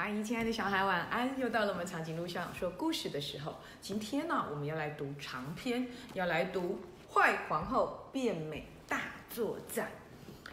[0.00, 1.38] 阿姨，亲爱的小孩，晚安！
[1.38, 3.56] 又到了我们长颈鹿校长说故事的时候。
[3.82, 6.80] 今天呢，我们要来读长篇，要来读
[7.14, 9.90] 《坏皇后变美大作战》。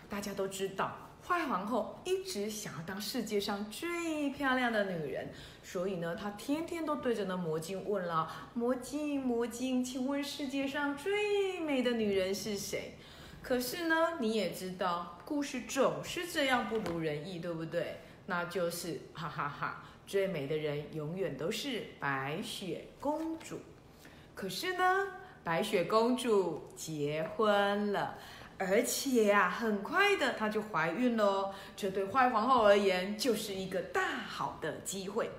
[0.10, 0.92] 大家都知道，
[1.26, 5.30] 坏皇后一直想要当世界上最漂亮的女人，
[5.64, 12.98] 所以呢，她天天都对着那魔镜问了：“魔镜，魔镜，请问世界上最美的女人是谁？”
[13.42, 18.02] 可是呢，你也知道，故事总是这样不如人意，对不对？
[18.28, 23.60] 那就是哈哈哈，最美的人永远都是白雪公主。
[24.36, 25.08] 可是呢，
[25.44, 28.16] 白雪公主结婚了，
[28.58, 31.56] 而且啊，很快的她就怀孕了。
[31.76, 35.32] 这对坏皇后而言就是一个大好的机会。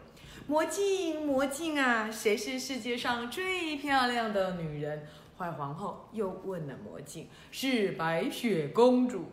[0.47, 5.07] 魔镜，魔镜啊，谁是世界上最漂亮的女人？
[5.37, 9.27] 坏皇后又问了魔镜：“是白雪公主。”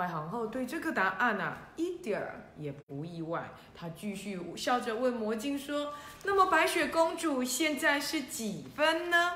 [0.00, 5.92] 坏皇后对这个答案啊一点儿也不意外，她继续笑着问魔镜说
[6.24, 9.32] ：“那么白雪公主现在是几分呢？”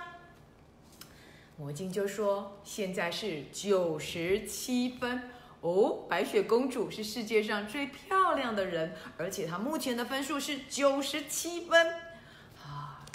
[1.58, 5.28] 魔镜就说：“现在是九十七分
[5.60, 11.94] 哦，白雪公主是世界上最漂亮的人，而且她目前的分数是九十七分。”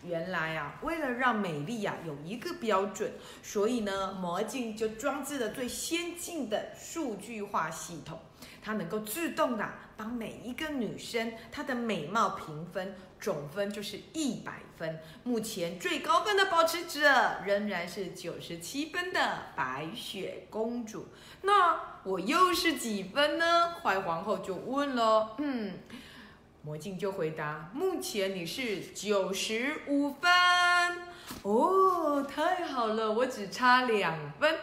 [0.03, 3.11] 原来啊，为了让美丽呀有一个标准，
[3.43, 8.19] 所以呢，魔镜就装置了最先进的数据化系统，
[8.61, 14.99] 它能够自动的帮每一个女生她的美貌评分，总分就是一百分。
[15.23, 21.07] 目前最高分的保持者仍然是九十七分的白雪公主。
[21.41, 23.73] 那我又是几分呢？
[23.83, 25.73] 坏皇后就问了，嗯。
[26.61, 30.29] 魔镜就回答：“目前你是九十五分
[31.43, 34.53] 哦，太好了，我只差两分，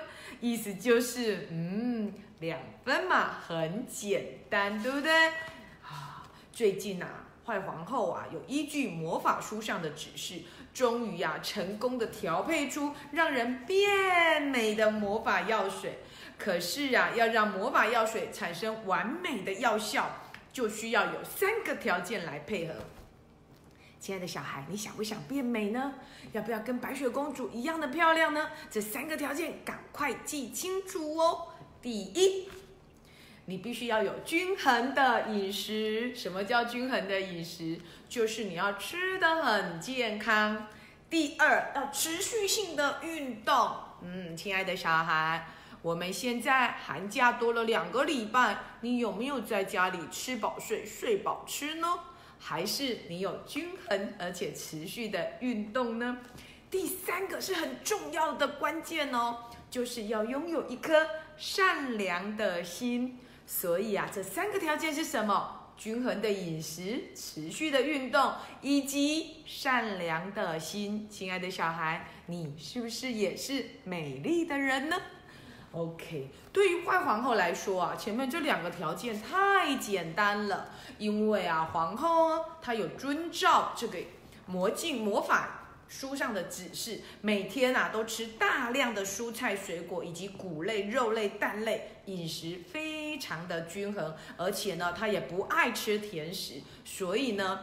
[0.41, 5.29] 意思就是，嗯，两分嘛，很简单，对不对？
[5.83, 7.09] 啊，最近啊，
[7.47, 10.43] 坏皇后啊，有依据魔法书上的指示，
[10.75, 16.01] 终于呀，成功的调配出让人变美的魔法药水。
[16.37, 20.11] 可是啊，要让魔法药水产生完美的药效。”
[20.57, 22.73] 就需要有三个条件来配合。
[24.01, 25.93] 亲爱的小孩，你想不想变美呢？
[26.33, 28.49] 要不要跟白雪公主一样的漂亮呢？
[28.71, 31.49] 这三个条件赶快记清楚哦。
[31.83, 32.49] 第一，
[33.45, 36.17] 你必须要有均衡的饮食。
[36.17, 37.79] 什么叫均衡的饮食？
[38.09, 40.69] 就是你要吃的很健康。
[41.11, 43.77] 第二，要持续性的运动。
[44.01, 45.49] 嗯，亲爱的小孩。
[45.87, 51.87] 我们现在寒假多了两个礼拜，你有没有在家里吃饱睡，睡饱吃呢？
[52.41, 56.19] 还是你有均衡而且持续的运动呢？
[56.69, 63.21] 第三个是很重要的关键哦，就是要拥有一颗善良的心。
[63.47, 65.71] 所以啊，这三个条件是什么？
[65.77, 71.07] 均衡的饮食、持续的运动以及善良的心。
[71.09, 75.01] 亲爱的小孩，你是不是也是美丽的人呢
[75.77, 83.99] ？OK，对于坏皇后来说啊，前面这两个条件太简单了，因为啊，皇后她有遵照这个
[84.47, 97.61] 魔镜魔法书上的指示，每天啊都吃大量的蔬菜水果以及谷类、肉类、蛋类，饮食非常的均衡，而且呢，她也不爱吃甜食，所以呢，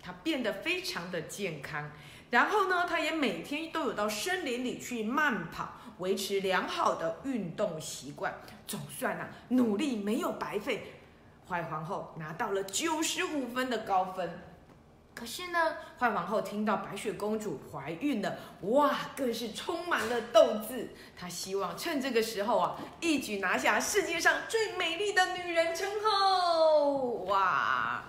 [0.00, 1.90] 她变得非常的健康。
[2.30, 5.74] 然后呢，她也每天都有到森林里去慢跑。
[6.00, 8.34] 维持良好的运动习惯，
[8.66, 10.94] 总算啊，努力没有白费。
[11.48, 14.28] 坏皇后拿到了九十五分的高分。
[15.12, 15.58] 可是呢，
[15.98, 20.88] 坏皇后听到白雪公主怀孕了，哇，更是充满了斗志。
[21.16, 26.94] 她希望趁这个时候啊，一举拿下世界上最美丽的女人称号。
[27.26, 28.04] 哇，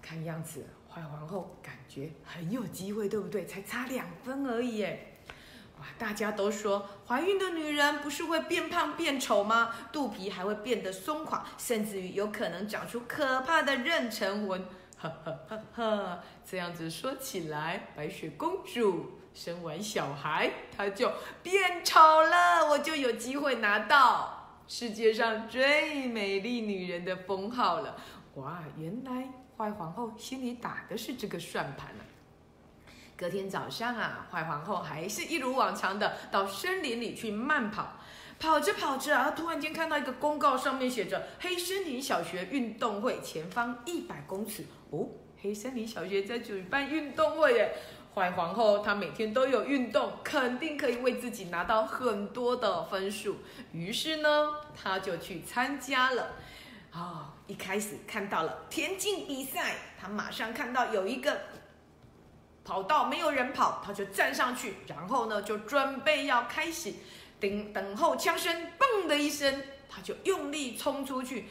[0.00, 3.46] 看样子坏皇后感觉很有机会，对不对？
[3.46, 5.13] 才差两分而已，耶。
[5.98, 9.74] 大家都说怀孕的女人不是会变胖变丑吗？
[9.92, 14.64] 肚皮还会变得松垮，甚至于有可能长出可怕的妊娠纹。
[14.96, 16.22] 呵呵呵呵！
[16.48, 27.96] 这样子说起来，白雪公主生完小孩，她就变丑了，我就有机会拿到世界上最美丽女人的封号了。
[28.36, 28.62] 哇！
[28.78, 32.04] 原来坏皇后心里打的是这个算盘呢。
[33.24, 37.94] 隔天早上啊，坏皇后还是一如往常的到森林里去慢跑。
[38.38, 44.66] 跑着跑着啊，突然间看到一个公告，上面写着“黑森林小学运动会前方一百公尺”。
[44.92, 45.08] 哦，
[45.40, 47.74] 黑森林小学在举办运动会耶！
[48.14, 53.38] 坏皇后她每天都有运动，肯定可以为自己拿到很多的分数。
[53.72, 56.32] 于是呢，她就去参加了。
[56.90, 61.40] 啊，一开始看到了田径比赛，她马上看到有一个
[62.64, 66.94] 跑道没有人跑，他就站上去，然后呢就准备要开始
[67.38, 71.46] 等等候枪声，嘣的一声，他就用力冲出去。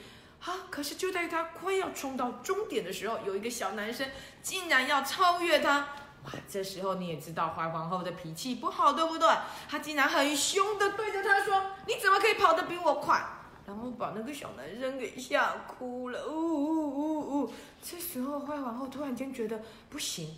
[0.46, 0.68] 啊！
[0.70, 4.06] 可是就在他快要冲到终点的时候，有一个小男生
[4.42, 5.88] 竟然要超越他。
[6.26, 6.32] 哇！
[6.50, 9.26] 这时候你也知道坏皇后的脾气不好，对不对？
[9.70, 13.24] 他竟然很凶的对着他说：“你怎么可以跑得比我快？”
[13.66, 16.28] 然后把那个小男生给吓哭了。
[16.28, 17.54] 呜呜呜呜！
[17.82, 20.36] 这时候坏皇后突然间觉得不行，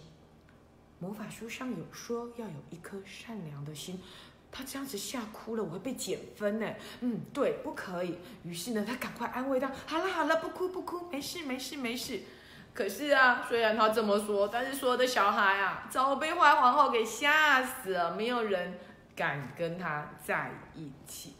[0.99, 4.01] 魔法书上有说要有一颗善良的心。
[4.51, 6.65] 他这样子吓哭了，我会被减分呢。
[7.01, 8.17] 嗯，对，不可以。
[8.45, 12.21] 于是呢，他赶快安慰他：“好了好了，不哭不哭，没事没事没事。”
[12.73, 18.79] 可是啊，虽然他这么说，但是所有的小孩啊，早被坏皇后给吓死了，没有人
[19.13, 21.33] 敢跟他在一起。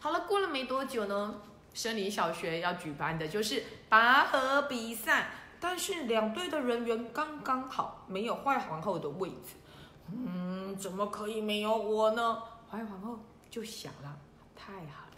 [0.00, 1.42] 好了，过了没多久呢，
[1.74, 4.91] 森林小学要举办的就是拔河比，
[5.82, 9.56] 是两队的人员刚刚好，没有坏皇后的位置。
[10.12, 12.40] 嗯，怎么可以没有我呢？
[12.70, 13.18] 坏皇后
[13.50, 14.16] 就想了，
[14.54, 15.16] 太好了，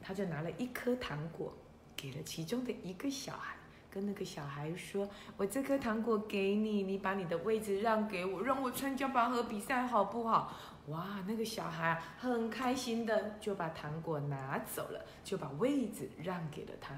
[0.00, 1.52] 她就拿了一颗糖果，
[1.94, 3.56] 给了其中的一个小孩，
[3.90, 5.06] 跟那个小孩说
[5.36, 10.54] ：“我这颗糖果给你，你把你的位置让给我，让我参加拔河比赛，好不好？”
[10.88, 16.94] 哇，那个小孩啊，很开心的就把糖果拿走了，就把位置让给了他。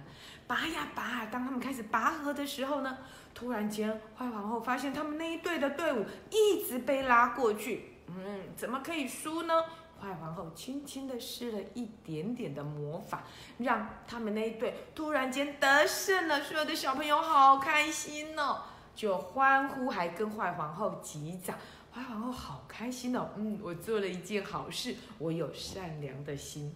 [0.47, 2.99] 拔呀拔，当他们开始拔河的时候呢，
[3.35, 9.55] 突然间坏皇后发现他们那一队的队伍一直被拉过去，嗯，怎么可以输呢？
[10.01, 13.25] 坏皇后轻轻的施了一点点的魔法，
[13.59, 18.63] 让他们那一队突然间得胜了，所有的小朋友好开心哦，
[18.95, 21.57] 就欢呼，还跟坏皇后击掌。
[21.93, 26.73] 坏皇后好开心哦，嗯，我做了一件好事，我有善良的心。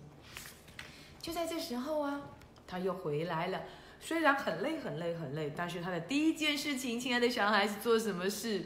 [1.23, 2.21] 就在这时候啊，
[2.67, 3.63] 他又回来了，
[4.01, 8.65] 虽然很累很累很累，但是他的第一件事情，亲爱的小孩子做什么事？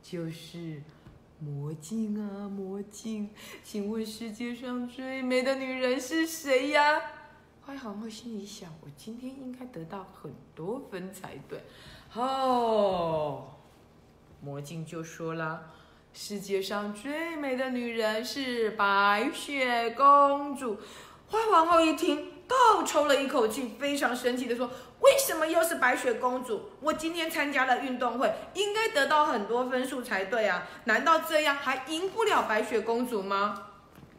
[0.00, 0.80] 就是
[1.40, 3.28] 魔镜啊，魔镜，
[3.64, 7.02] 请问世界上最美的女人是谁呀？
[7.66, 11.60] 坏皇后心里想，我今天应该得到很多分才对。
[12.14, 13.56] 哦，
[14.40, 15.74] 魔镜就说了。
[16.12, 20.78] 世界上最美的女人是白雪公主。
[21.28, 24.68] 花王后一听，倒抽了一口气，非常生气的说
[25.00, 26.70] ：“为什么又是白雪公主？
[26.80, 30.66] 我今天参加了运动会，应该得到很多分数才对啊！
[30.84, 33.68] 难道这样还赢不了白雪公主吗？”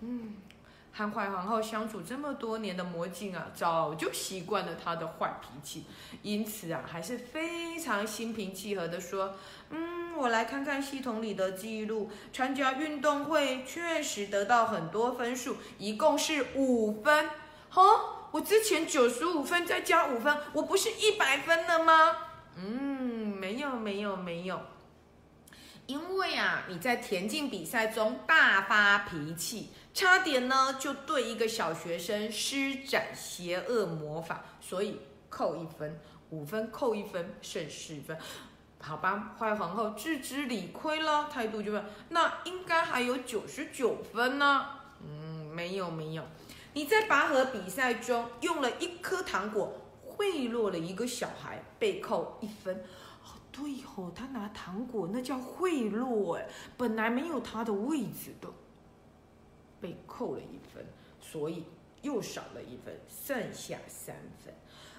[0.02, 0.36] 嗯。
[0.94, 5.86] 和坏皇后相处这么多年的魔镜啊，早就习惯了她的坏脾气，
[6.22, 9.36] 因此啊，还是非常心平气和的说
[9.72, 17.30] ：“嗯，我来看看系统里的记录，参加运动会确实得到很多分数，一共是五分。
[17.74, 22.18] 哦，我之前九十五分再加五分，我不是一百分了吗？
[22.58, 24.60] 嗯，没有，没有，没有。”
[25.88, 35.00] 因为啊，你在田径比赛中大发脾气，差点呢就对一个小学生施展邪恶魔法，所以
[35.30, 36.00] 扣一分，
[36.30, 38.18] 五分扣一分，剩四分。
[38.80, 44.66] 好吧，坏皇后自知理亏了，态度就问：那应该还有九十九分呢？
[45.06, 46.24] 嗯，没有没有，
[46.74, 52.76] 你在拔河比赛中用了一颗糖果贿赂了一个小孩，被扣一分。
[53.24, 58.48] 哦对吼，他拿糖果那叫贿赂哎，本来没有他的位置的，
[59.82, 60.86] 被扣了一分，
[61.20, 61.66] 所以
[62.02, 64.54] 又少了一分，剩下三分。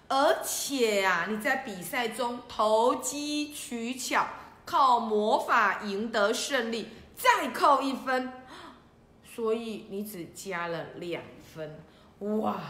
[0.08, 4.26] 而且呀，你在比赛中投机取巧，
[4.66, 8.32] 靠魔法赢得胜利，再扣一分，
[9.24, 11.22] 所以你只加了两
[11.54, 11.80] 分。
[12.18, 12.60] 哇！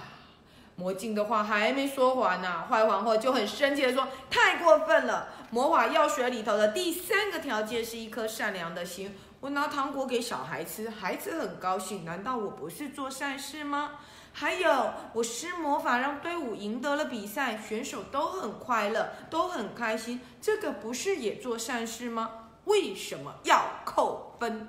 [0.75, 5.29] 魔镜的话还没说完呢，坏皇后就很生气的说：“太过分了！
[5.51, 9.15] 魔法药水里头的第三个条件是一颗善良的心。
[9.41, 13.99] 我拿糖果给小孩吃，孩子很高兴，难道我不是做善事吗？
[14.33, 22.49] 还有，我施魔法让队伍赢得了比赛，选手都很快乐，都很开心，这个不是也做善事吗？
[22.65, 24.69] 为什么要扣分？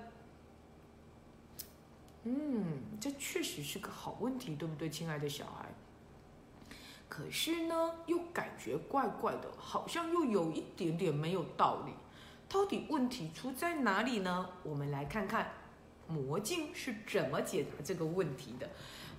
[2.24, 5.70] 嗯，这确实是个好问题，对不对，亲爱的小孩？”
[7.08, 11.94] 可是呢，又感觉怪怪的，好像又有一点点没有道理。
[12.50, 14.50] 到底问题出在哪里呢？
[14.64, 15.54] 我们来看看
[16.08, 18.70] 魔镜是怎么解答这个问题的。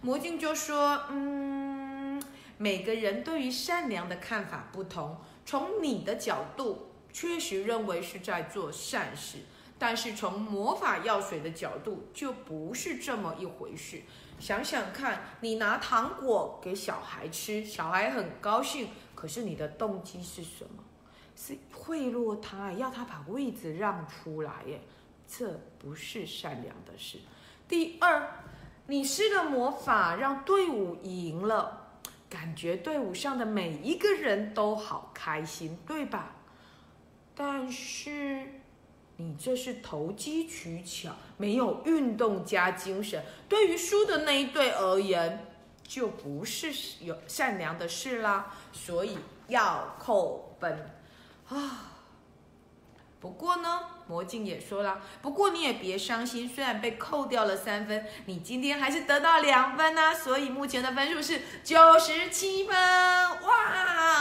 [0.00, 2.22] 魔镜就说：“嗯，
[2.58, 5.18] 每个人对于善良的看法不同。
[5.46, 9.38] 从你的角度，确实认为是在做善事，
[9.78, 14.02] 但是从魔法药水的角度，就不是这么一回事。
[14.38, 20.82] 想想看，你拿糖果给小孩吃，小孩很高兴，可是你的动机是什么？
[21.36, 24.80] 是贿赂他，要他把位置让出来耶，
[25.26, 27.18] 这不是善良的事。
[27.66, 28.44] 第二，
[28.86, 36.36] 你施了魔法，让队伍赢了，感觉队伍上的每一个人都好开心，对吧？
[37.34, 38.33] 但是
[39.44, 45.46] 这是投机取巧，没有运动加精神，对于输的那一队而言，
[45.86, 46.72] 就不是
[47.04, 50.90] 有善良的事啦，所以要扣分。
[51.50, 51.92] 啊，
[53.20, 62.74] 不过呢，魔镜也说了，不过你也别伤心，虽然被扣掉了三分，你今天还是得到两分呢，所以目前的分数是九十七分。
[62.74, 64.13] 哇，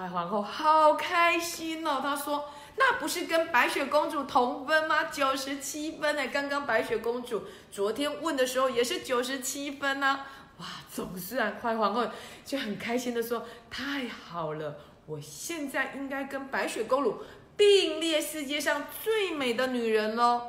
[0.00, 5.04] 坏皇后好开心哦，她说，那不是跟白雪公主同分吗？
[5.04, 10.24] 九十七分呢，刚刚白雪公主昨天问的时候也是九十七分呢。
[10.56, 12.06] 哇，总算坏皇后
[12.46, 14.78] 就很开心的说，太好了。
[15.04, 17.22] 我现在应该跟白雪公主
[17.54, 20.40] 并列世界上最美的女人喽。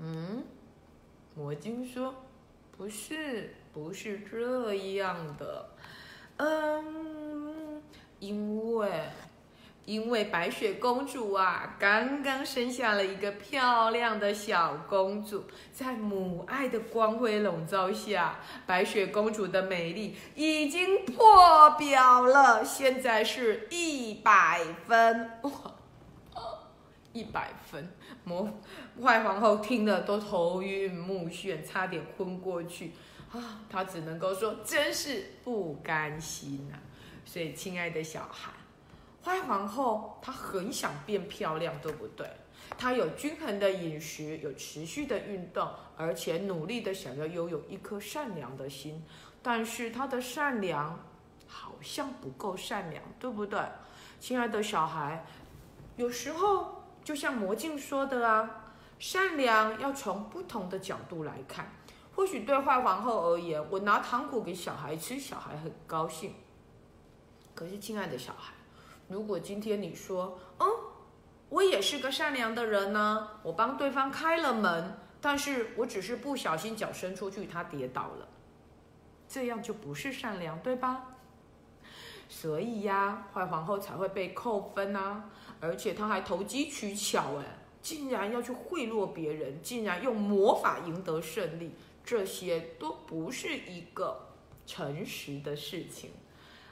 [0.00, 0.42] 嗯，
[1.36, 2.12] 魔晶说，
[2.76, 5.70] 不是，不是这样的。
[6.36, 7.13] 嗯，
[8.28, 8.90] 因为。
[9.86, 22.64] 因为白雪公主啊，刚刚生下了一个漂亮的小公主，在母爱的光辉笼罩下，白雪公主的美丽已经破表了。
[22.64, 25.52] 现在是一百分，哇，
[27.12, 27.92] 一百分！
[28.24, 28.48] 魔
[29.02, 32.92] 坏皇后听了都头晕目眩，差点昏过去
[33.30, 33.60] 啊！
[33.68, 36.78] 她只能够说，真是不甘心呐。
[37.24, 38.52] 所以，亲爱的小孩。
[39.24, 42.28] 坏皇后她很想变漂亮，对不对？
[42.76, 49.02] 她有均衡的饮食，有持续的运动，而且努力的想要拥有一颗善良的心。
[49.42, 50.98] 但是她的善良
[51.46, 53.60] 好像不够善良，对不对？
[54.20, 55.24] 亲爱的小孩，
[55.96, 61.72] 有时候就像魔镜说的啊，善良要从不同的角度来看。
[62.14, 66.34] 或许对坏皇后而言，我拿糖果给小孩吃，小孩很高兴。
[67.54, 68.52] 可是，亲爱的小孩。
[69.08, 70.66] 如果今天你说，嗯，
[71.50, 78.28] 我也是个善良的人呢，我帮对方开了门，但是我只是不小心脚伸出去，他跌倒了，
[79.28, 81.14] 这样就不是善良，对吧？
[82.28, 85.30] 所以呀，坏皇后才会被扣分啊，
[85.60, 87.44] 而且她还投机取巧，哎，
[87.80, 94.28] 竟然要去贿赂别人，竟然用魔法赢得胜利，这些都不是一个
[94.66, 96.10] 诚实的事情。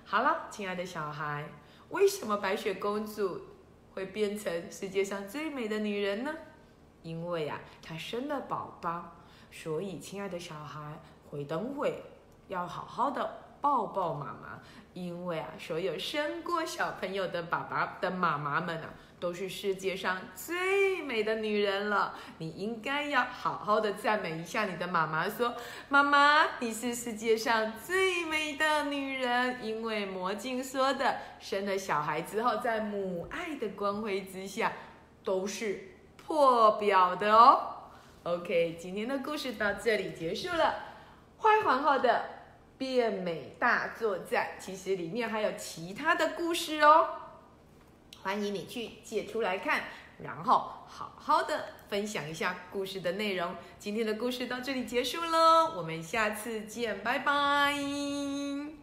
[0.04, 1.48] 好了，亲爱的小孩。
[1.90, 3.40] 为什么白雪公主
[3.94, 6.34] 会变成世界上最美的女人呢？
[7.02, 9.16] 因为呀，她生了宝宝，
[9.50, 12.02] 所以亲爱的小孩，会等会
[12.48, 14.60] 要好好的抱抱妈妈，
[14.92, 18.94] 因为啊，所有生过小朋友的爸爸的妈妈们啊。
[19.22, 25.54] 都是世界上最美的女人了，你应该要好好的赞美一下你的妈妈，说
[25.88, 34.72] ：“妈妈，你是世界上最美的女人。”因为魔镜说的，生了小孩之后，在母爱的光辉之下，
[35.22, 37.76] 都是破表的哦。
[38.24, 40.74] OK，今天的故事到这里结束了。
[41.38, 42.24] 坏皇后的
[42.76, 47.21] 变美大作战，其实里面还有其他的故事哦。
[48.22, 49.82] 欢迎你去借出来看，
[50.18, 53.54] 然后好好的分享一下故事的内容。
[53.78, 58.81] 今天的故事到这里结束喽，我们下次见，拜拜。